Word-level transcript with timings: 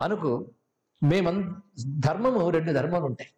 అనుకు 0.00 0.50
మేమం 1.02 1.62
ధర్మము 1.98 2.50
రెండు 2.50 2.72
ధర్మాలు 2.72 3.04
ఉంటాయి 3.04 3.30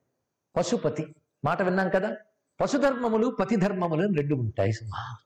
పశుపతి 0.57 1.15
మాట 1.45 1.63
విన్నాం 1.63 1.89
కదా? 1.89 2.17
పశుధర్మములు 2.61 3.37
పతి 3.41 3.57
ధర్మములు 3.57 4.07
అని 4.07 4.17
రెండు 4.17 4.35
ఉంటాయి 4.35 4.73
సుమా. 4.73 5.17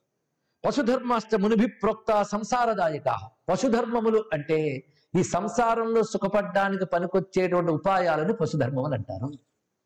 పశుధర్మాష్ట 0.64 1.34
మునిభి 1.34 1.66
ప్రోక్త 1.66 2.22
సంసారదాయక 2.22 3.30
పశుధర్మములు 3.48 4.24
అంటే 4.32 4.84
ఈ 5.18 5.22
సంసారంలో 5.22 6.02
సుఖపడ్డానికి 6.02 6.84
పనికొచ్చేటువంటి 6.84 7.72
ఉపాయాలను 7.72 8.32
పశుధర్మములు 8.32 8.94
అంటారు. 8.94 9.32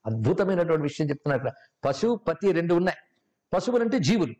అద్భుతమైనటువంటి 0.06 0.82
విషయం 0.82 1.08
చెప్తున్నారు 1.08 1.40
ఇక్కడ. 1.40 1.52
పశు 1.84 2.20
పతి 2.28 2.52
రెండు 2.52 2.74
ఉన్నాయి. 2.74 2.98
పశువులు 3.54 3.84
అంటే 3.84 3.98
జీవులు. 3.98 4.34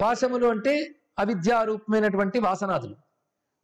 పాశములు 0.00 0.46
అంటే 0.46 0.94
అవిద్యారూపమైనటువంటి 1.18 2.38
వాసనాదులు. 2.38 2.94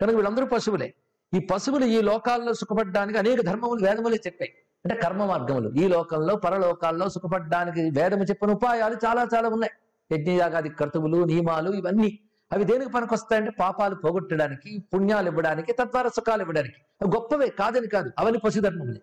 కనుక 0.00 0.14
వీళ్ళందరూ 0.14 0.46
పశువులే. 0.46 0.94
ఈ 1.36 1.38
పశువులు 1.38 1.84
ఈ 1.84 2.00
లోకాల్లో 2.00 2.54
సుఖపడడానికి 2.54 3.18
అనేక 3.18 3.40
ధర్మములు 3.40 3.86
వేదములే 3.86 4.16
చెప్పాయి. 4.16 4.52
అంటే 4.84 5.00
కర్మ 5.00 5.24
మార్గములు. 5.24 5.74
ఈ 5.74 5.88
లోకంలో 5.88 6.36
పరలోకాల్లో 6.36 7.08
సుఖపడడానికి 7.08 7.90
వేదము 7.90 8.24
చెప్పిన 8.24 8.50
ఉపాయాలు 8.50 8.94
చాలా 8.94 9.26
చాలా 9.34 9.48
ఉన్నాయి. 9.48 9.72
యజ్ఞయాగాది 10.18 10.68
కర్తువులు 10.68 11.24
నియమాలు 11.24 11.70
ఇవన్నీ. 11.70 12.18
అవి 12.52 12.64
దేనికి 12.64 12.90
పనికొస్తాయంటే 12.90 13.50
పాపాలు 13.50 13.94
పోగొట్టడానికి 13.94 14.84
పుణ్యాలు 14.94 15.28
ఇవ్వడానికి 15.28 15.72
తద్వారా 15.72 16.08
సుఖాలు 16.08 16.42
ఇవ్వడానికి. 16.42 16.74
అవి 17.02 17.16
గొప్పవే 17.16 17.48
కాదని 17.48 17.86
కాదు. 17.86 18.10
అవన్నీ 18.18 18.38
పశుధర్మములే. 18.38 19.00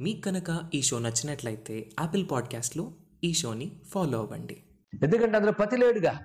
మీకు 0.00 0.20
కనుక 0.20 0.60
ఈ 0.74 0.82
షో 0.82 0.98
నచ్చినట్లయితే 0.98 1.90
యాపిల్ 2.00 2.26
పాడ్కాస్ట్లో 2.30 2.92
ఈ 3.24 3.32
షోని 3.32 3.72
ఫాలో 3.92 4.18
అవ్వండి. 4.18 4.56
ఎందుకంటే 5.02 5.36
అందులో 5.36 5.52
పతి 5.52 5.76
లేడుగా 5.76 6.18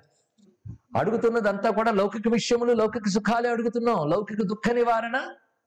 అడుగుతున్నదంతా 0.98 1.70
కూడా 1.70 1.90
లౌకిక 1.90 2.28
విషయములు 2.28 2.72
లౌకిక 2.72 3.08
సుఖాలే 3.08 3.48
అడుగుతున్నాం. 3.50 4.10
లౌకిక 4.10 4.42
దుఃఖ 4.42 4.70
నివారణ 4.72 5.16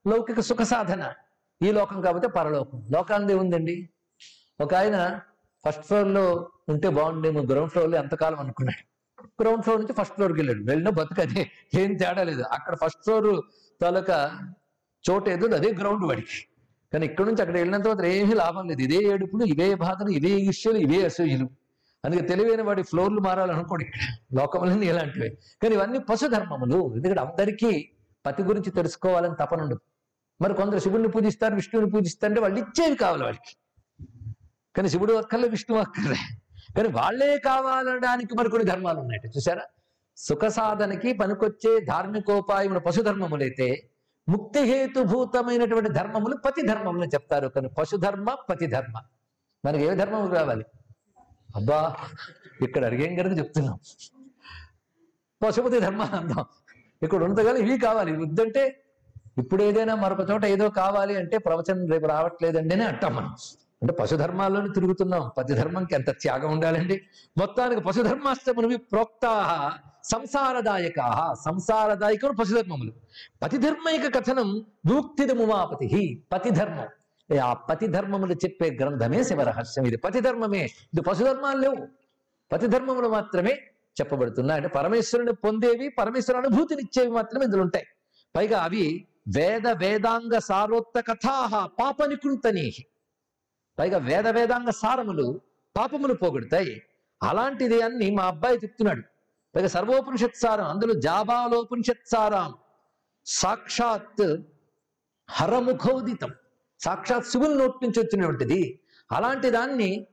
లౌకిక 0.07 0.39
సుఖ 0.39 0.61
సాధన. 0.61 1.13
ఈ 1.61 1.71
లోకం 1.71 2.01
కాకపోతే 2.01 2.27
పరలోకం. 2.27 2.87
లోకాంది 2.91 3.33
ఉందండి. 3.33 3.89
ఒక 4.61 4.73
ఆయన 4.73 5.19
ఫస్ట్ 5.67 5.83
ఫ్లోర్లో 5.83 6.49
ఉంటే 6.69 6.89
బాగుండేమో 6.89 7.41
గ్రౌండ్ 7.41 7.71
ఫ్లోర్లో 7.71 7.97
ఎంతకాలం 7.97 8.39
అనుకున్నాడు. 8.39 8.91
గ్రౌండ్ 9.41 9.63
ఫ్లోర్ 9.63 9.81
నుంచి 9.81 9.93
ఫస్ట్ 9.93 10.13
ఫ్లోర్కి 10.13 10.39
వెళ్ళాడు. 10.39 10.63
వెళ్ళిన 10.63 10.89
బతుకదే. 10.89 11.51
ఏం 11.75 11.93
తేడా 11.95 12.23
లేదు. 12.23 12.41
అక్కడ 12.41 12.75
ఫస్ట్ 12.85 13.03
ఫ్లోర్ 13.03 13.41
తాలూకా 13.81 14.39
చోట 15.09 15.29
ఏదో 15.29 15.55
అదే 15.55 15.73
గ్రౌండ్ 15.73 16.05
వాడికి. 16.05 16.47
కానీ 16.93 17.05
ఇక్కడ 17.05 17.25
నుంచి 17.25 17.41
అక్కడ 17.41 17.55
వెళ్ళినంత 17.55 17.83
తర్వాత 17.83 18.05
ఏమీ 18.05 18.33
లాభం 18.33 18.67
లేదు. 18.67 18.81
ఇదే 18.81 18.95
ఏడుపులు 18.95 19.43
ఇవే 19.43 19.75
బాధలు 19.75 20.09
ఇవే 20.09 20.29
ఇష్యూలు 20.29 20.77
ఇవే 20.77 21.05
అసూయలు. 21.05 21.49
అందుకే 22.05 22.27
తెలివైన 22.27 22.61
వాడి 22.61 22.83
ఫ్లోర్లు 22.83 23.19
మారాలనుకోండి 23.19 23.91
లోకములన్నీ 24.33 24.87
ఇలాంటివే. 24.87 25.29
కానీ 25.63 25.75
ఇవన్నీ 25.75 25.99
పశుధర్మములు. 25.99 26.95
ఎందుకంటే 26.95 27.21
అందరికీ 27.21 27.91
పతి 28.25 28.43
గురించి 28.43 28.71
తెలుసుకోవాలని 28.71 29.35
తపన 29.39 29.61
ఉండదు. 29.61 29.79
మరి 30.41 30.53
కొందరు 30.53 30.79
శివుడిని 30.79 31.07
పూజిస్తారు 31.07 31.55
విష్ణువుని 31.55 31.91
పూజిస్తారంటే 31.91 32.41
వాళ్ళు 32.41 32.59
ఇచ్చేవి 32.59 32.95
కావాలి 32.95 33.23
వాళ్ళకి. 33.23 33.55
కానీ 34.75 34.89
శివుడు 34.89 35.13
అక్కర్లే 35.13 35.47
విష్ణువు 35.47 35.81
అక్కర్లే. 35.81 36.15
కానీ 36.77 36.89
వాళ్ళే 36.89 37.37
కావాలడానికి 37.37 38.35
మరి 38.35 38.49
కొన్ని 38.49 38.71
ధర్మాలు 38.71 38.99
ఉన్నాయి 38.99 39.29
చూసారా 39.37 39.61
సుఖ 40.17 40.45
సాధనకి 40.45 41.13
పనికొచ్చే 41.13 41.79
ధార్మికోపాయములు 41.79 42.79
పశుధర్మములైతే 42.79 43.89
ముక్తి 44.29 44.59
హేతుభూతమైనటువంటి 44.59 45.89
ధర్మములు 45.89 46.37
పతి 46.37 46.67
ధర్మములు 46.67 47.05
చెప్తారు. 47.05 47.47
కానీ 47.47 47.67
పశుధర్మ 47.67 48.35
పతి 48.49 48.67
ధర్మ. 48.67 49.01
మనకి 49.65 49.83
ఏ 49.83 49.95
ధర్మము 49.95 50.27
కావాలి 50.27 50.65
అబ్బా 51.55 51.95
ఇక్కడ 52.61 52.85
అడిగేం 52.85 53.15
కనుక 53.15 53.37
చెప్తున్నాం? 53.37 53.79
పశుపతి 55.45 55.79
ధర్మానందం. 55.79 56.45
ఇక్కడ 57.03 57.23
ఉండగానే 57.23 57.59
ఇవి 57.59 57.77
కావాలి. 57.77 58.13
ఇవి 58.13 58.23
వద్దంటే 58.23 58.83
ఇప్పుడు 59.37 59.63
ఏదైనా 59.63 59.95
మరొక 59.95 60.29
చోట 60.31 60.45
ఏదో 60.45 60.69
కావాలి 60.69 61.17
అంటే 61.17 61.37
ప్రవచనం 61.37 61.91
రేపు 61.91 62.05
రావట్లేదండి 62.05 62.75
అని 62.75 62.83
అంటాం 62.83 63.15
మనం. 63.15 63.35
అంటే 63.81 63.93
పశుధర్మాల్లోనే 63.93 64.73
తిరుగుతున్నాం. 64.73 65.31
పతి 65.37 65.53
ధర్మంకి 65.53 65.95
ఎంత 65.95 66.09
త్యాగం 66.09 66.51
ఉండాలండి? 66.51 67.01
మొత్తానికి 67.37 67.81
పశుధర్మాష్టమునివి 67.81 68.77
ప్రోక్త 68.77 69.25
సంసారదాయక. 70.03 70.99
సంసారదాయకులు 71.45 72.31
పశుధర్మములు. 72.31 72.93
పతిధర్మైక 73.43 74.15
కథనం 74.15 74.65
విముక్తిదముమాపతి 74.85 76.23
పతిధర్మం. 76.31 76.87
ఆ 77.37 77.53
పతి 77.53 77.87
ధర్మములు 77.87 78.33
చెప్పే 78.33 78.77
గ్రంథమే 78.81 79.23
శివరహస్యం. 79.23 79.85
ఇది 79.85 79.97
పతిధర్మమే. 79.97 80.59
ఇది 80.59 81.01
పశుధర్మాలు 81.01 81.57
లేవు. 81.57 81.87
పతి 82.51 82.67
ధర్మములు 82.67 83.07
మాత్రమే 83.07 83.51
చెప్పబడుతున్నాయి. 84.01 84.61
అంటే 84.61 84.67
పరమేశ్వరుని 84.67 85.33
పొందేవి 85.33 85.89
పరమేశ్వర 85.89 86.37
అనుభూతినిచ్చేవి 86.37 87.11
మాత్రమే 87.11 87.45
ఇందులో 87.45 87.61
ఉంటాయి. 87.61 87.85
పైగా 88.35 88.63
అవి 88.63 89.07
వేద 89.35 89.67
వేదాంగ 89.67 90.37
సారోత్త 90.37 90.99
కథాహ 90.99 91.65
పాపనికుంతనీ 91.65 92.73
పైగా 93.79 93.97
వేద 93.97 94.27
వేదాంగ 94.27 94.69
సారములు 94.69 95.41
పాపములు 95.77 96.13
పోగొడతాయి. 96.13 96.81
అలాంటిది 97.23 97.81
అన్ని 97.81 98.11
మా 98.11 98.23
అబ్బాయి 98.23 98.55
చెప్తున్నాడు. 98.55 99.01
పైగా 99.55 99.67
సర్వోపనిషత్ 99.67 100.35
సారం 100.35 100.65
అందులో 100.65 100.93
జాబాలోపనిషత్ 100.93 102.11
సారం. 102.11 102.53
సాక్షాత్ 103.25 104.37
హరముఖోదితం. 105.29 106.31
సాక్షాత్ 106.83 107.25
శివుని 107.25 107.55
నోటి 107.55 107.85
నుంచి 107.85 107.99
వచ్చినటువంటిది. 107.99 108.79
అలాంటి 109.11 109.49
దాన్ని 109.49 110.07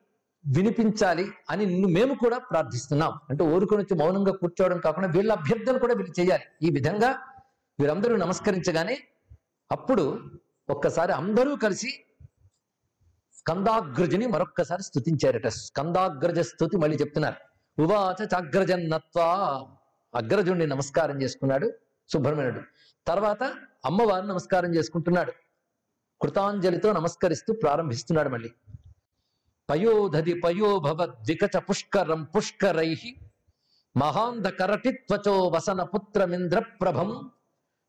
వినిపించాలి 0.46 1.32
అని 1.50 1.66
నిన్ను 1.66 1.88
మేము 1.88 2.14
కూడా 2.14 2.38
ప్రార్థిస్తున్నాం. 2.38 3.12
అంటే 3.30 3.44
ఊరుకొని 3.44 3.82
వచ్చి 3.82 4.02
మౌనంగా 4.02 4.32
కూర్చోవడం 4.32 4.80
కాకుండా 4.80 5.08
వీళ్ళ 5.08 5.32
అభ్యర్థన 5.32 5.76
కూడా 5.78 5.94
వీళ్ళు 5.94 6.20
చేయాలి. 6.20 6.42
ఈ 6.62 6.70
విధంగా 6.70 7.18
వీరందరూ 7.80 8.16
నమస్కరించగానే 8.16 8.98
అప్పుడు 9.72 10.20
ఒక్కసారి 10.70 11.12
అందరూ 11.12 11.56
కలిసి 11.56 11.90
స్కందాగ్రజుని 13.38 14.26
మరొక్కసారి 14.26 14.82
స్థుతించారట 14.82 15.46
స్కందాగ్రజ 15.46 16.38
స్తుతి 16.38 16.76
మళ్ళీ 16.76 16.96
చెప్తున్నారు. 16.96 17.36
ఉవాచ 17.82 18.26
చాగ్రజన్నత్వా 18.34 19.26
అగ్రజుణ్ణి 20.14 20.66
నమస్కారం 20.66 21.22
చేసుకున్నాడు. 21.22 21.72
సుబ్రహ్మణ్యుడు. 22.12 22.60
తర్వాత 23.06 23.42
అమ్మవారిని 23.84 24.28
నమస్కారం 24.28 24.74
చేసుకుంటున్నాడు. 24.74 25.32
కృతాంజలితో 26.22 26.92
నమస్కరిస్తూ 26.92 27.52
ప్రారంభిస్తున్నాడు 27.52 28.28
మళ్ళీ. 28.28 28.50
పయోధది 29.70 30.40
పయోభవ 30.40 31.06
ద్వికచ 31.06 31.58
పుష్కరం 31.58 32.24
పుష్కరై 32.24 32.96
మహాంధ 33.96 34.48
కరటిత్వచో 34.48 35.48
వసన 35.48 35.82
పుత్రమింద్ర 35.82 36.58
ప్రభం 36.80 37.30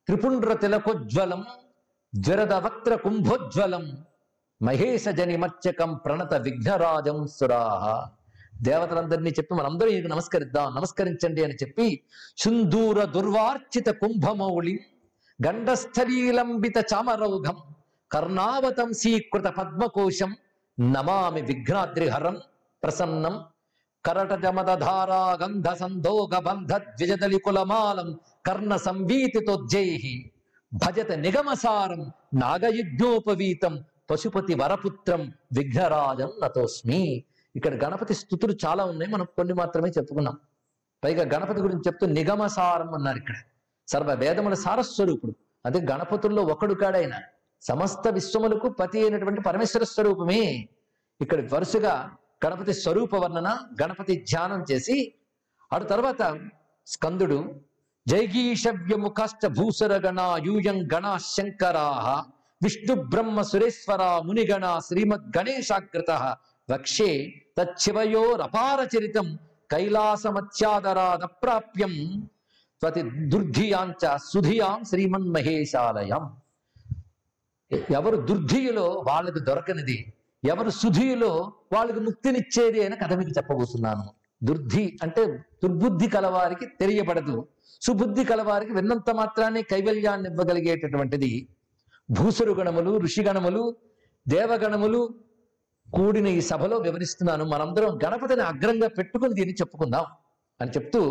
త్రిపుండ్ర 0.08 0.54
తిలకోజ్వలం 0.54 1.46
జ్వరద 2.16 2.54
వక్త్ర 2.54 2.96
కుంభోజ్వలం 2.96 4.06
మహేశ 4.62 5.10
జనిమర్చకం 5.10 6.00
ప్రణత 6.06 6.34
విఘ్నరాజం 6.34 7.28
సురాహ 7.28 8.10
దేవతలందరినీ 8.62 9.30
చెప్పి 9.30 9.54
మనందరూ 9.54 9.90
ఈయనకు 9.90 10.08
నమస్కరిద్దాం. 10.08 10.76
నమస్కరించండి 10.76 11.44
అని 11.44 11.54
చెప్పి 11.54 12.04
సుందూర 12.38 13.06
దుర్వార్చిత 13.06 13.90
కుంభమౌళి 13.90 14.80
గండస్థలీలంబిత 15.48 16.78
చామరౌఘం 16.94 17.58
కర్ణావతంసీకృత 18.12 19.46
పద్మకోశం 19.46 20.36
నమామి 20.80 21.42
విఘ్నాద్రిహరం 21.42 22.42
ప్రసన్నం. 22.84 23.46
కరటజమదారా 24.06 25.38
గంధ 25.44 25.70
సందోగ 25.70 26.40
బంధ 26.40 26.74
ద్విజదలి 26.74 27.40
కులమాలం 27.40 28.20
కర్ణ 28.46 28.76
సంవీతితోజ్జై 28.76 30.00
భజత 30.74 31.12
నిగమసారం 31.12 32.12
నాగయజ్ఞోపవీతం 32.34 33.84
పశుపతి 34.12 34.56
వరపుత్రం 34.56 35.34
విఘ్నరాజం 35.54 36.32
నతోస్మి. 36.44 37.24
ఇక్కడ 37.56 37.84
గణపతి 37.84 38.14
స్థుతులు 38.14 38.58
చాలా 38.66 38.86
ఉన్నాయి 38.86 39.12
మనం 39.12 39.26
కొన్ని 39.26 39.54
మాత్రమే 39.54 39.90
చెప్పుకున్నాం. 39.90 40.38
పైగా 41.04 41.24
గణపతి 41.24 41.62
గురించి 41.62 41.82
చెప్తూ 41.88 42.08
నిగమసారం 42.08 42.94
అన్నారు 42.94 43.18
ఇక్కడ. 43.18 43.36
సర్వ 43.88 44.14
వేదముల 44.14 44.54
సారస్వరూపుడు. 44.54 45.36
అదే 45.66 45.80
గణపతుల్లో 45.92 46.44
ఒకడు 46.44 46.74
కాడైనా 46.74 47.20
సమస్త 47.62 48.08
విశ్వములకు 48.08 48.68
పతి 48.80 48.98
అయినటువంటి 49.02 49.42
పరమేశ్వర 49.42 49.84
స్వరూపమే. 49.84 50.44
ఇక్కడ 51.22 51.40
వరుసగా 51.54 51.96
గణపతి 52.46 52.74
స్వరూప 52.74 53.14
వర్ణన 53.16 53.50
గణపతి 53.82 54.14
ధ్యానం 54.30 54.62
చేసి 54.72 54.98
ఆడు 55.74 55.86
తర్వాత 55.86 56.22
స్కందుడు 56.88 57.40
జైగీషవ్యముఖాష్ట 58.08 59.46
భూసర 59.58 59.94
గణ 60.06 60.20
యూయం 60.46 60.78
గణా 60.94 61.14
శంకరా 61.18 61.88
విష్ణు 62.64 62.94
బ్రహ్మ 63.12 63.42
సురేశ్వర 63.42 64.04
మునిగణ 64.28 64.66
శ్రీమద్ 64.88 65.28
గణేశాగ్రత 65.38 66.12
వక్షే 66.72 67.12
తచ్చివయోరపార 67.58 68.80
చరితం 68.94 69.28
కైలాసమత్యాదరాద 69.72 71.24
ప్రాప్యం 71.44 71.94
త్వతి 72.82 73.02
దుర్ధియాంచ 73.32 74.04
సుధియాం 74.32 74.80
శ్రీమన్మహేశాలయం. 74.90 76.24
ఎవరు 77.72 78.18
దుర్ధియులో 78.30 78.86
వాళ్ళకి 79.08 79.40
దొరకనిది 79.40 79.98
ఎవరు 80.44 80.70
సుధియులో 80.70 81.32
వాళ్ళకు 81.74 82.00
ముక్తినిచ్చేది 82.00 82.80
అని 82.86 82.96
కథ 82.96 83.14
మీకు 83.14 83.34
చెప్పబోతున్నాను. 83.38 84.06
దుర్ధి 84.44 85.00
అంటే 85.04 85.24
దుర్బుద్ధి 85.64 86.08
కలవారికి 86.08 86.66
తెలియబడదు. 86.82 87.48
సుబుద్ధి 87.82 88.24
కలవారికి 88.24 88.74
విన్నంత 88.74 89.10
మాత్రాన్ని 89.10 89.62
కైవల్యాన్ని 89.64 90.28
ఇవ్వగలిగేటటువంటిది 90.30 91.32
భూసురు 92.10 92.54
గణములు 92.60 92.92
ఋషిగణములు 92.98 93.64
దేవగణములు 94.28 95.02
కూడిన 95.88 96.28
ఈ 96.28 96.42
సభలో 96.42 96.78
వివరిస్తున్నాను. 96.78 97.44
మనందరం 97.46 97.92
గణపతిని 98.06 98.42
అగ్రంగా 98.42 98.88
పెట్టుకుని 98.98 99.34
దీన్ని 99.34 99.54
చెప్పుకుందాం 99.54 100.06
అని 100.60 100.72
చెప్తూ 100.72 101.02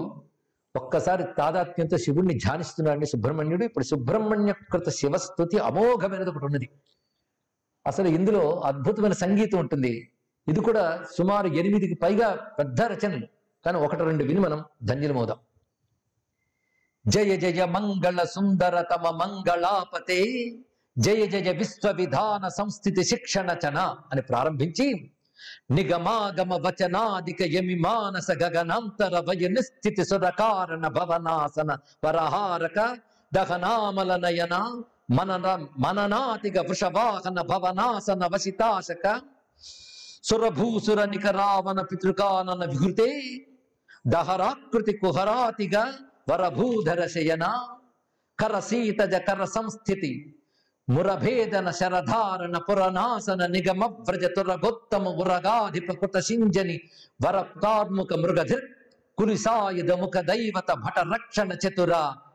ఒక్కసారి 0.77 1.25
తాదాత్మ్యంతో 1.39 1.97
శివుణ్ణి 1.99 2.35
ధ్యానిస్తున్నాడు 2.35 3.05
సుబ్రహ్మణ్యుడు. 3.05 3.65
ఇప్పుడు 3.65 3.85
సుబ్రహ్మణ్య 3.85 4.53
కృత 4.53 4.89
శివస్థుతి 4.89 5.59
అమోఘమైనది 5.59 6.31
ఒకటి 6.31 6.45
ఉన్నది. 6.45 6.69
అసలు 7.87 8.09
ఇందులో 8.09 8.61
అద్భుతమైన 8.61 9.13
సంగీతం 9.13 9.59
ఉంటుంది. 9.59 10.13
ఇది 10.49 10.61
కూడా 10.61 11.05
సుమారు 11.19 11.47
ఎనిమిదికి 11.47 11.95
పైగా 11.95 12.35
పెద్ద 12.35 12.83
రచనలు. 12.83 13.27
కానీ 13.65 13.79
ఒకటి 13.79 14.05
రెండు 14.05 14.25
విని 14.25 14.41
మనం 14.41 14.65
ధన్యులమవుదాం. 14.85 15.37
జయ 17.09 17.37
జయ 17.37 17.65
మంగళ 17.65 18.23
సుందర 18.23 18.81
తమ 18.81 19.11
మంగళాపతే 19.11 20.25
జయ 20.99 21.27
జయ 21.27 21.53
విశ్వ 21.53 21.91
విధాన 21.91 22.49
సంస్థితి 22.49 23.05
శిక్షణ 23.05 23.57
చన 23.69 23.79
అని 24.13 24.23
ప్రారంభించి 24.23 25.13
ನಿಗಮಾಗಮ 25.77 26.53
ವಚನಾಧಿಕ 26.65 27.41
ಯಮಿಮಾನಸ 27.55 28.29
ಗಗನಾಂತರ 28.41 29.15
ವಯ 29.29 29.49
ನಿಸ್ಥಿತಿ 29.49 30.05
ಸುರಕಾರಣ 30.05 30.85
ಭವನಾಸನ 30.97 31.71
ಪರಹಾರಕ 32.01 32.79
ದಹನಾಮಲ 33.33 34.13
ನಯನ 34.17 34.55
ಮನನ 35.11 35.49
ಮನನಾತಿಗ 35.85 36.59
ವೃಷವಾಹನ 36.69 37.39
ಭವನಾಸನ 37.51 38.25
ವಸಿತಾಶಕ 38.33 39.05
ಸುರಭೂಸುರ 40.25 41.01
ನಿಕರಾವನ 41.13 41.81
ಪಿತೃಕಾನನ 41.91 42.63
ವಿಹೃತೆ 42.73 43.11
ದಹರಾಕೃತಿ 44.13 44.95
ಕುಹರಾತಿಗ 44.99 45.77
ವರಭೂಧರ 46.31 47.03
ಶಯನ 47.15 47.45
ಕರ 48.39 48.55
ಸೀತಜ 48.61 49.15
ಕರ 49.27 49.45
ಸಂಸ್ಥಿತಿ 49.55 50.11
మురభేదన 50.91 51.71
శరధారణ 51.71 52.59
పురనాసన 52.59 53.47
నిగమ 53.47 53.85
వ్రజ 53.85 54.25
తురగోత్తమ 54.25 55.09
ఉరగాధిప 55.09 56.19
సింజని 56.19 56.81
వర 57.27 57.43
కార్ముక 57.63 58.15
మృగధిర్ 58.15 58.65
కులిసాయుధ 59.19 59.93
ముఖ 59.93 60.17
దైవత 60.17 60.73
భట 60.73 60.99
రక్షణ 60.99 61.53
చతుర. 61.53 61.93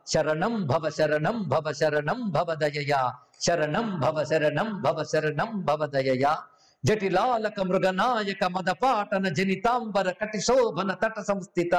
శరణం 0.07 0.67
భవ 0.67 0.89
శరణం 0.89 1.43
భవ 1.47 1.71
శరణం 1.71 2.29
భవ 2.29 2.55
దయయా. 2.55 3.13
శరణం 3.45 3.99
భవ 3.99 4.23
శరణం 4.23 4.81
భవ 4.81 5.03
శరణం 5.03 5.65
భవ 5.65 5.85
దయయా. 5.85 6.33
జటిలాలక 6.83 7.59
మృగనాయక 7.61 8.43
మదపాటన 8.53 9.27
జనితాంబర 9.29 10.09
కటి 10.11 10.39
శోభన 10.41 10.91
తట 10.93 11.19
సంస్థిత 11.21 11.75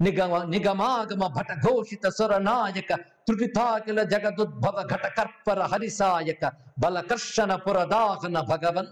నిగమ 0.00 0.38
నిగమాగమ 0.44 1.24
భట 1.34 1.52
ఘోషిత 1.64 2.08
సురనాయక 2.10 2.90
త్రుటితాకిల 3.26 4.02
జగదుద్భవ 4.12 4.76
ఘట 4.86 5.06
కర్పర 5.18 5.60
హరిసాయక 5.72 6.52
బలకర్షణ 6.78 7.54
పురదాహన 7.64 8.38
భగవన్ 8.48 8.90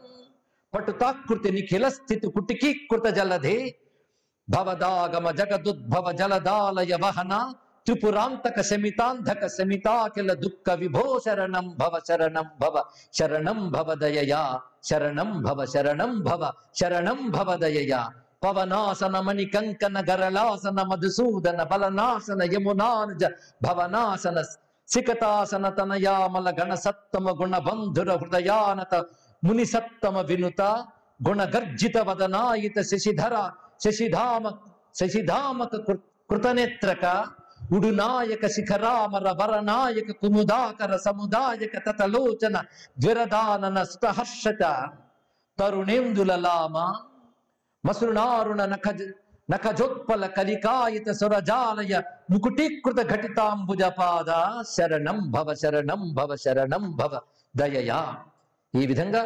పటుతాకృతి 0.75 1.51
నిఖిల 1.51 1.85
స్థితి 1.91 2.29
కుటికీకృత 2.29 3.09
జలధే 3.15 3.59
భవదాగమ 4.49 5.27
జగదుద్భవ 5.39 6.07
జలదాలయ 6.13 6.95
వహన 7.03 7.33
త్రిపురాంతక 7.89 8.59
శమితాంధక 8.69 9.43
శమితాకిల 9.53 10.31
దుఃఖ 10.41 10.67
విభో 10.81 11.05
శరణం 11.25 11.67
భవ 11.79 11.95
శరణం 12.09 12.49
భవ 12.61 12.77
శరణం 13.19 13.61
భవ 13.75 13.89
దయయా 14.03 14.41
శరణం 14.89 15.31
భవ 15.47 15.61
శరణం 15.73 16.13
భవ 16.27 16.43
శరణం 16.81 17.21
భవ 17.35 17.51
దయయా 17.63 18.01
పవనాసన 18.43 19.17
మణి 19.27 19.47
కంకణ 19.49 19.97
గరళాసన 20.09 20.79
మధుసూదన 20.91 21.63
బలనాసన 21.71 22.43
యమునానుజ 22.53 23.23
భవనాసన 23.65 24.37
సికతాసన 24.89 25.69
తనయామల 25.75 26.49
గణ 26.59 26.75
సత్తమ 26.85 27.37
గుణ 27.41 27.57
బంధుర 27.65 28.11
హృదయానత 28.21 28.95
ముని 29.43 29.67
సత్తమ 29.67 30.19
వినుత 30.29 30.63
గుణ 31.21 31.43
గర్జిత 31.55 31.99
వదనాయిత 32.07 32.79
శశిధర 32.91 33.35
శశిధామ 33.85 34.45
శశిధామక 34.95 35.75
కృ- 35.87 36.03
కృతనేత్రక 36.31 37.05
ఉడునాయక 37.73 38.47
శిఖరామర 38.47 39.27
వరనాయక 39.41 40.11
కుముదాకర 40.13 40.97
సముదాయక 40.97 41.75
తతలోచన 41.87 42.57
ద్విరదానన 42.99 43.79
సుతహర్షత 43.83 44.65
తరుణేందుల 45.59 46.33
లామ 46.37 46.77
మసృణారుణ 47.85 48.65
నఖజ 48.65 49.03
నఖజోత్పల 49.49 50.27
కలికాయిత 50.27 51.11
సురజాలయ 51.11 51.95
ముకుటీకృత 52.31 53.01
ఘటితాంబుజపాద 53.13 54.31
శరణం 54.73 55.19
భవ 55.31 55.55
శరణం 55.55 56.01
భవ 56.15 56.37
శరణం 56.37 56.85
భవ 56.97 57.21
దయయా. 57.57 58.01
ఈ 58.75 58.87
విధంగా 58.87 59.23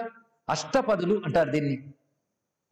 అష్టపదులు 0.48 1.22
అంటారు 1.26 1.50
దీన్ని. 1.50 1.76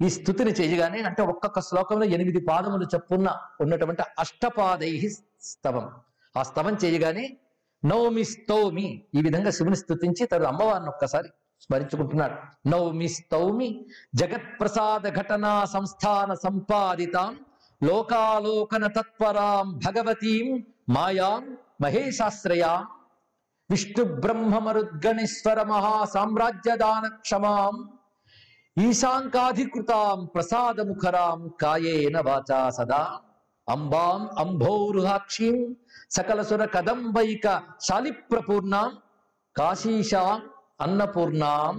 ఈ 0.00 0.08
స్థుతిని 0.08 0.50
చేయగానే 0.50 1.00
అంటే 1.02 1.22
ఒక్కొక్క 1.22 1.60
శ్లోకంలో 1.60 2.04
ఎనిమిది 2.16 2.40
పాదములు 2.40 2.84
చెప్పున్న 2.84 3.28
ఉన్నటువంటి 3.60 4.02
అష్టపాదై 4.18 4.92
స్తవం. 5.40 5.90
ఆ 6.36 6.42
స్తవం 6.42 6.74
చేయగానే 6.84 7.36
నవమి 7.84 8.24
స్తౌమి. 8.24 9.04
ఈ 9.14 9.22
విధంగా 9.22 9.50
శివుని 9.50 9.76
స్థుతించి 9.76 10.26
తను 10.26 10.44
అమ్మవారిని 10.44 10.88
ఒక్కసారి 10.88 11.28
స్మరించుకుంటున్నాడు. 11.60 12.68
నవమి 12.68 13.08
స్తౌమి 13.08 13.86
జగత్ 14.14 14.60
ప్రసాద 14.60 15.08
ఘటనా 15.08 15.64
సంస్థాన 15.64 16.34
సంపాదితాం 16.34 17.40
లోకాలోకన 17.84 18.86
తత్పరాం 18.86 19.76
భగవతీం 19.76 20.66
మాయాం 20.88 21.56
మహేశాశ్రయాం 21.80 22.86
విష్ణు 23.70 24.04
బ్రహ్మ 24.04 24.58
మరుద్గణేశ్వర 24.58 25.62
మహా 25.62 26.04
సామ్రాజ్యదాన 26.04 27.08
క్షమాం 27.08 27.88
ఈశాంకాధికృతాం 28.78 30.26
ప్రసాదముఖరాం 30.26 31.48
కాయేన 31.48 32.20
వాచా 32.20 32.70
సదా. 32.70 33.20
అంబాం 33.70 34.20
అంభోరుహాక్షీం 34.38 35.58
సకలసుర 36.10 36.62
కదంబైక 36.66 37.46
శాలిప్రపూర్ణాం 37.80 38.90
కాశీశాం 39.56 40.38
అన్నపూర్ణాం 40.80 41.74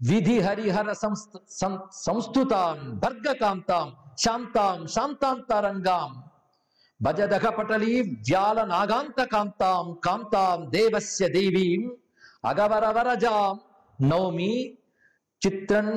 విధి 0.00 0.36
హరిహర 0.38 0.88
సంస్థుతాం 2.04 2.78
భర్గకాంతాం 3.02 3.88
శాంతాం 4.16 4.78
శాంతాంతరంగాం 4.86 6.10
భజదఘ 7.00 7.46
పటలీ 7.58 7.94
వ్యాల 8.20 8.58
నాగాంతకాంతాం 8.64 9.86
కాంతాం 10.06 10.60
దేవస్య 10.70 11.26
దేవీం 11.28 11.82
అగవరవరజాం 12.44 13.54
నౌమి 13.98 14.54
చిత్రన్ 15.42 15.94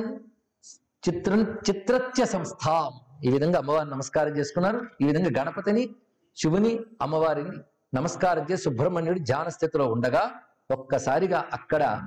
చిత్రన్ 1.02 1.46
చిత్రత్య 1.66 2.24
సంస్థాం 2.26 2.92
ఈ 3.24 3.30
విధంగా 3.30 3.58
అమ్మవారిని 3.58 3.90
నమస్కారం 3.90 4.36
చేసుకున్నారు. 4.36 4.80
ఈ 5.00 5.04
విధంగా 5.04 5.30
గణపతిని 5.38 5.94
శివుని 6.36 6.80
అమ్మవారిని 7.02 7.50
నమస్కారం 7.94 8.46
చేసి 8.50 8.62
సుబ్రహ్మణ్యుడు 8.62 9.18
ధ్యాన 9.18 9.48
స్థితిలో 9.48 9.92
ఉండగా 9.92 10.30
ఒక్కసారిగా 10.70 11.44
అక్కడ 11.52 12.02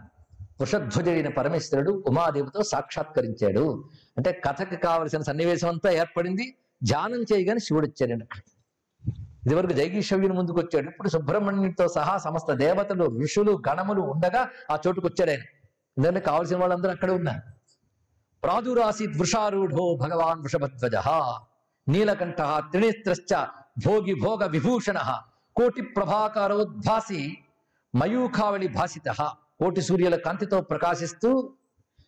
వృషధ్వజైన 0.59 1.27
పరమేశ్వరుడు 1.27 2.03
ఉమాదేవితో 2.07 2.63
సాక్షాత్కరించాడు. 2.63 3.89
అంటే 4.17 4.41
కథకి 4.45 4.75
కావలసిన 4.75 5.21
సన్నివేశం 5.21 5.67
అంతా 5.67 5.91
ఏర్పడింది. 5.91 6.55
ధ్యానం 6.83 7.21
చేయగానే 7.21 7.59
శివుడు 7.59 7.87
వచ్చాడు 7.87 8.23
అక్కడ. 8.23 8.39
ఇదివరకు 9.45 9.73
జైగీషవ్యుని 9.73 10.33
ముందుకు 10.33 10.59
వచ్చాడు. 10.59 10.89
ఇప్పుడు 10.89 11.09
సుబ్రహ్మణ్యుడితో 11.09 11.87
సహా 11.87 12.17
సమస్త 12.17 12.53
దేవతలు 12.53 13.19
ఋషులు 13.21 13.61
గణములు 13.69 14.01
ఉండగా 14.01 14.49
ఆ 14.71 14.79
చోటుకు 14.87 15.07
వచ్చాడు 15.07 15.29
ఆయన. 15.29 15.39
ఎందుకంటే 15.97 16.19
కావలసిన 16.19 16.57
వాళ్ళందరూ 16.57 16.91
అక్కడే 16.91 17.13
ఉన్నారు. 17.13 17.54
ప్రాదురాసీత్ 18.45 19.17
వృషారూఢో 19.17 19.97
భగవాన్ 20.01 20.41
వృషభధ్వజ 20.41 20.95
నీలకంఠ 21.87 22.41
త్రినేత్రశ్చ 22.41 23.45
భోగి 23.85 24.13
భోగ 24.21 24.45
విభూషణ 24.45 24.99
కోటి 25.55 25.81
ప్రభాకారోద్భాసి 25.81 27.37
మయూఖావళి 27.95 28.67
భాసిత 28.67 29.09
కోటి 29.59 29.81
సూర్యుల 29.81 30.15
కాంతితో 30.15 30.61
ప్రకాశిస్తూ 30.61 31.53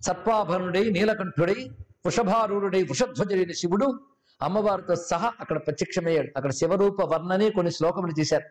సత్వాభరణుడై 0.01 0.89
నీలకంఠుడై 0.89 1.59
వృషభారూఢుడై 2.05 2.83
వృషధ్వజుడైన 2.83 3.51
శివుడు 3.51 3.99
అమ్మవారితో 4.41 4.95
సహా 4.95 5.33
అక్కడ 5.39 5.57
ప్రత్యక్షమయ్యాడు. 5.57 6.31
అక్కడ 6.37 6.51
శివరూప 6.51 7.01
వర్ణనే 7.01 7.49
కొన్ని 7.49 7.71
శ్లోకములు 7.71 8.19
చేశారు 8.19 8.47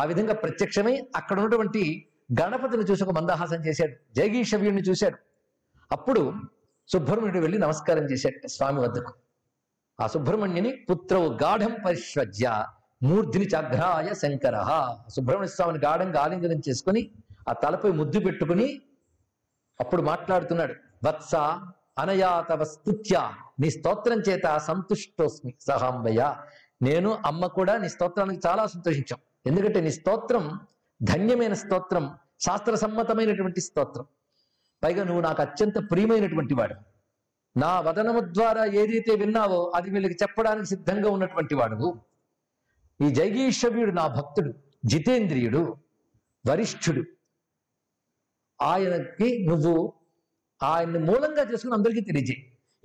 ఆ 0.00 0.04
విధంగా 0.04 0.34
ప్రత్యక్షమై 0.34 0.96
అక్కడ 1.16 1.40
ఉన్నటువంటి 1.40 2.08
గణపతిని 2.42 2.82
చూసి 2.82 3.04
ఒక 3.04 3.10
మందహాసం 3.10 3.60
చేశాడు. 3.66 3.94
జైగీషవ్యుడిని 4.16 4.82
చూశాడు. 4.82 5.18
అప్పుడు 5.92 6.32
సుబ్రహ్మణ్యుడు 6.92 7.38
వెళ్ళి 7.38 7.58
నమస్కారం 7.58 8.04
చేశాట 8.04 8.46
స్వామి 8.46 8.80
వద్దకు. 8.80 9.14
ఆ 10.00 10.06
సుబ్రహ్మణ్యుని 10.06 10.72
పుత్రవు 10.90 11.38
గాఢం 11.42 11.76
పరిశ్వజ్య 11.86 12.66
మూర్ధిని 13.02 13.46
చగ్రాయ 13.46 14.14
శంకర. 14.14 14.54
సుబ్రహ్మణ్య 15.08 15.48
స్వామిని 15.48 15.84
గాఢంగా 15.84 16.20
ఆలింగనం 16.20 16.62
చేసుకుని 16.68 17.10
ఆ 17.48 17.52
తలపై 17.52 17.90
ముద్దు 17.90 18.20
పెట్టుకుని 18.20 18.80
అప్పుడు 19.80 20.02
మాట్లాడుతున్నాడు 20.02 20.74
వత్స 21.08 21.34
అనయాత 21.98 22.52
వస్తుత్య 22.52 23.02
స్తుత్య 23.02 23.30
నీ 23.60 23.70
స్తోత్రం 23.70 24.18
చేత 24.18 24.56
సంతుష్టోస్మి 24.56 25.54
సహాంబయ్య. 25.68 26.36
నేను 26.82 27.18
అమ్మ 27.26 27.46
కూడా 27.46 27.78
నీ 27.78 27.88
స్తోత్రానికి 27.88 28.48
చాలా 28.48 28.66
సంతోషించాం. 28.66 29.18
ఎందుకంటే 29.46 29.80
నీ 29.80 29.90
స్తోత్రం 29.90 30.60
ధన్యమైన 31.02 31.54
స్తోత్రం 31.54 32.18
శాస్త్ర 32.40 32.74
సమ్మతమైనటువంటి 32.74 33.60
స్తోత్రం. 33.60 34.06
పైగా 34.82 35.04
నువ్వు 35.04 35.20
నాకు 35.20 35.42
అత్యంత 35.42 35.90
ప్రియమైనటువంటి 35.90 36.54
వాడు. 36.54 36.74
నా 37.56 37.80
వదనము 37.80 38.20
ద్వారా 38.20 38.64
ఏదైతే 38.64 39.14
విన్నావో 39.14 39.72
అది 39.74 39.90
వీళ్ళకి 39.90 40.16
చెప్పడానికి 40.22 40.68
సిద్ధంగా 40.68 41.10
ఉన్నటువంటి 41.10 41.54
వాడు 41.54 42.02
ఈ 43.00 43.08
జైగీషవ్యుడు 43.14 43.90
నా 43.90 44.06
భక్తుడు 44.06 44.54
జితేంద్రియుడు 44.84 45.76
వరిష్ఠుడు. 46.48 47.02
ఆయనకి 48.62 49.46
నువ్వు 49.48 49.92
ఆయన్ని 50.62 50.98
మూలంగా 50.98 51.42
చేసుకుని 51.52 51.74
అందరికీ 51.74 52.00
తెలియజేయి. 52.00 52.40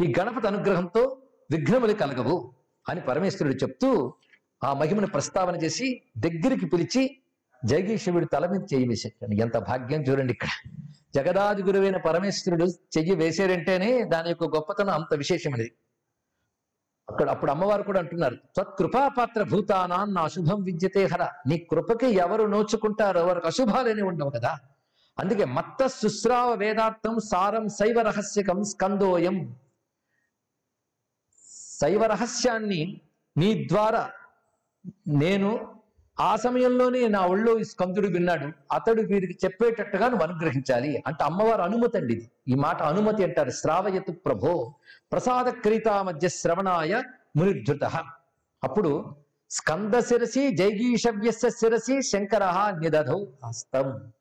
ఈ 0.06 0.14
గణపతి 0.20 0.48
అనుగ్రహంతో 0.48 1.22
విఘ్నములు 1.52 1.94
కలగవు 1.94 2.54
అని 2.90 3.02
పరమేశ్వరుడు 3.02 3.56
చెప్తూ 3.56 4.14
ఆ 4.64 4.74
మహిమను 4.74 5.08
ప్రస్తావన 5.08 5.56
చేసి 5.56 6.02
దగ్గరికి 6.18 6.66
పిలిచి 6.66 7.18
జగీషవుడి 7.66 8.26
తల 8.26 8.46
మీద 8.52 8.62
చేయి 8.74 8.88
వేసేటండి 8.88 9.36
ఎంత 9.42 9.58
భాగ్యం 9.58 10.02
చూడండి 10.02 10.34
ఇక్కడ. 10.34 10.50
జగదాది 11.16 11.64
గురువైన 11.64 11.98
పరమేశ్వరుడు 11.98 12.66
చెయ్యి 12.66 13.16
వేసాడంటేనే 13.16 14.04
దాని 14.04 14.30
యొక్క 14.30 14.56
గొప్పతనం 14.56 14.90
అంత 14.90 15.14
విశేషమైనది. 15.14 15.72
అక్కడ 17.10 17.30
అప్పుడు 17.30 17.52
అమ్మవారు 17.52 17.84
కూడా 17.84 18.00
అంటున్నారు 18.00 18.36
త్వత్కృపాపాత్ర 18.36 19.44
భూతానా 19.44 20.06
నా 20.06 20.22
అశుభం 20.22 20.64
విద్యతే 20.64 21.06
హర. 21.06 21.30
నీ 21.48 21.58
కృపకి 21.58 22.08
ఎవరు 22.08 22.44
నోచుకుంటారో 22.44 23.26
వారికి 23.26 23.48
అశుభాలేని 23.48 24.02
ఉండవు 24.02 24.30
కదా. 24.30 24.60
అందుకే 25.20 25.46
మత్త 25.46 25.88
శుశ్రావ 25.88 26.54
వేదార్థం 26.54 27.18
సారం 27.32 27.68
శైవ 27.68 28.02
రహస్యకం 28.02 28.64
స్కందోయం. 28.64 29.56
శైవ 31.82 32.06
రహస్యాన్ని 32.06 33.02
నీ 33.38 33.68
ద్వారా 33.72 34.12
నేను 35.08 35.83
ఆ 36.20 36.36
సమయంలోనే 36.36 37.08
నా 37.08 37.20
ఒళ్ళో 37.26 37.64
స్కందుడు 37.64 38.08
విన్నాడు. 38.08 38.52
అతడు 38.72 39.02
వీరికి 39.02 39.38
చెప్పేటట్టుగా 39.46 40.08
నువ్వు 40.08 40.28
అనుగ్రహించాలి 40.28 41.04
అంటే 41.08 41.24
అమ్మవారు 41.24 41.62
అనుమతి 41.62 41.98
అండి 41.98 42.14
ఇది. 42.14 42.32
ఈ 42.48 42.56
మాట 42.56 42.84
అనుమతి 42.84 43.24
అంటారు. 43.24 43.50
శ్రావయతు 43.50 44.12
ప్రభో 44.12 44.76
ప్రసాద 45.12 45.46
క్రీతా 45.46 46.02
మధ్య 46.02 46.30
శ్రవణాయ 46.30 47.02
మునిర్ధృత. 47.36 47.84
అప్పుడు 48.64 49.16
స్కంద 49.50 49.94
శిరసి 50.00 50.58
జైగీషవ్యస్య 50.58 51.50
శిరసి 51.50 52.02
శంకర 52.02 52.74
నిదధౌ 52.80 53.26
హస్తం. 53.46 54.12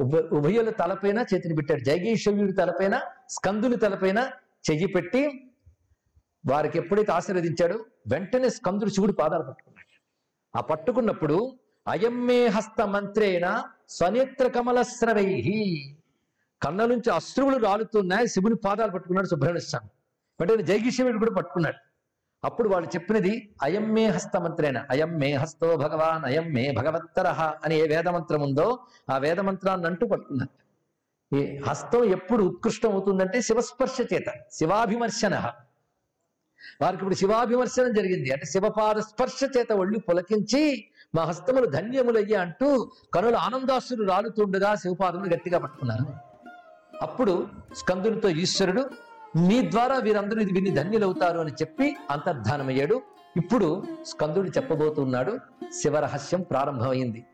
ఉభ 0.00 0.16
ఉభయుల 0.16 0.70
తలపైన 0.70 1.24
చేతిని 1.34 1.54
పెట్టాడు. 1.54 1.80
జైగీషవ్యుడి 1.80 2.52
తలపైన 2.52 3.00
స్కందుని 3.30 3.76
తలపైన 3.76 4.30
చెయ్యి 4.70 4.86
పెట్టి 4.86 5.22
వారికి 6.46 6.78
ఎప్పుడైతే 6.78 7.12
ఆశీర్వదించాడో 7.12 7.84
వెంటనే 8.06 8.48
స్కందుడు 8.48 8.90
శివుడు 8.90 9.12
పాదాలు 9.12 9.42
పట్టుకున్నాడు. 9.42 9.79
ఆ 10.56 10.60
పట్టుకున్నప్పుడు 10.60 11.58
అయమ్మే 11.88 12.46
హస్త 12.46 12.88
మంత్రేణ 12.88 13.62
స్వనేత్ర 13.88 14.48
కమల 14.48 14.82
స్రవై 14.82 15.42
కళ్ళ 16.62 16.84
నుంచి 16.84 17.10
అశ్రువులు 17.10 17.56
రాలుతున్నాయి 17.56 18.26
శివుని 18.26 18.54
పాదాలు 18.54 18.92
పట్టుకున్నాడు 18.92 19.26
సుబ్రహ్మణ్య 19.26 19.60
స్వామి. 19.60 19.88
వెంటనే 20.40 20.62
జైగిషవుడు 20.62 21.18
కూడా 21.18 21.34
పట్టుకున్నాడు. 21.34 21.76
అప్పుడు 22.44 22.68
వాళ్ళు 22.68 22.88
చెప్పినది 22.88 23.54
అయం 23.62 23.94
మే 23.94 24.06
హస్త 24.06 24.36
మంత్రేణ 24.36 24.86
అయం 24.90 25.18
మే 25.18 25.32
హస్తో 25.32 25.76
భగవాన్ 25.76 26.24
అయం 26.24 26.46
మే 26.54 26.70
భగవత్తర 26.70 27.28
అని 27.64 27.78
ఏ 27.78 27.86
వేదమంత్రం 27.86 28.42
ఉందో 28.42 28.78
ఆ 29.10 29.18
వేదమంత్రాన్ని 29.18 29.86
అంటూ 29.86 30.06
పట్టుకున్నారు. 30.06 30.54
ఈ 31.36 31.56
హస్తం 31.68 32.04
ఎప్పుడు 32.04 32.42
ఉత్కృష్టం 32.44 32.92
అవుతుందంటే 32.92 33.40
శివస్పర్శ 33.40 33.96
చేత 34.12 34.28
శివాభిమర్శన. 34.52 35.52
వారికి 36.82 37.02
ఇప్పుడు 37.02 37.14
శివాభిమర్శనం 37.14 37.92
జరిగింది. 37.92 38.30
అంటే 38.30 38.46
శివపాద 38.46 38.96
స్పర్శ 38.98 39.56
చేత 39.56 39.72
ఒళ్ళు 39.72 39.98
పులకించి 39.98 40.84
మా 41.14 41.22
హస్తములు 41.22 41.66
ధన్యములయ్యి 41.66 42.34
అంటూ 42.34 42.90
కనుల 43.14 43.36
ఆనందాసులు 43.36 44.04
రాలుతుండగా 44.08 44.74
శివపాదములు 44.74 45.34
గట్టిగా 45.34 45.58
పట్టుకున్నారు. 45.58 46.06
అప్పుడు 47.02 47.48
స్కందునితో 47.74 48.28
ఈశ్వరుడు 48.28 48.90
మీ 49.36 49.70
ద్వారా 49.70 49.96
వీరందరూ 49.96 50.40
ఇది 50.40 50.52
విని 50.52 50.70
ధన్యులవుతారు 50.70 51.38
అని 51.38 51.52
చెప్పి 51.52 51.96
అంతర్ధానమయ్యాడు. 52.10 53.02
ఇప్పుడు 53.36 53.86
స్కందుడు 54.06 54.48
చెప్పబోతున్నాడు 54.48 55.38
శివరహస్యం 55.82 56.42
ప్రారంభమైంది. 56.42 57.24